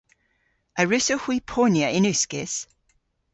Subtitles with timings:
[0.79, 2.53] A wrussowgh hwi ponya yn uskis?